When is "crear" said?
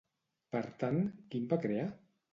1.67-1.89